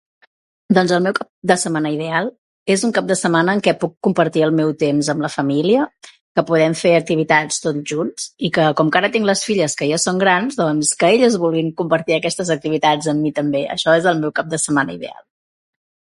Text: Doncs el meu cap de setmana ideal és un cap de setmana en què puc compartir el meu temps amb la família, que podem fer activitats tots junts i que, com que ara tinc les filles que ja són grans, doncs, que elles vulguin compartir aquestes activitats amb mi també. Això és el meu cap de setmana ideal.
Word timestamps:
Doncs 0.75 0.91
el 0.95 1.01
meu 1.07 1.13
cap 1.17 1.27
de 1.49 1.55
setmana 1.63 1.89
ideal 1.95 2.29
és 2.75 2.85
un 2.87 2.93
cap 2.95 3.09
de 3.11 3.17
setmana 3.19 3.53
en 3.57 3.59
què 3.67 3.73
puc 3.83 3.91
compartir 4.07 4.41
el 4.45 4.53
meu 4.59 4.71
temps 4.83 5.11
amb 5.13 5.25
la 5.25 5.29
família, 5.33 5.83
que 6.39 6.45
podem 6.49 6.75
fer 6.79 6.93
activitats 7.01 7.61
tots 7.67 7.85
junts 7.93 8.27
i 8.49 8.53
que, 8.57 8.65
com 8.81 8.89
que 8.95 9.01
ara 9.01 9.11
tinc 9.17 9.29
les 9.31 9.43
filles 9.51 9.79
que 9.83 9.89
ja 9.91 9.99
són 10.07 10.21
grans, 10.25 10.59
doncs, 10.63 10.95
que 11.03 11.11
elles 11.19 11.37
vulguin 11.45 11.73
compartir 11.83 12.15
aquestes 12.17 12.53
activitats 12.57 13.11
amb 13.13 13.27
mi 13.27 13.33
també. 13.41 13.63
Això 13.77 13.99
és 14.01 14.09
el 14.13 14.25
meu 14.25 14.35
cap 14.41 14.51
de 14.55 14.65
setmana 14.67 14.97
ideal. 15.01 15.27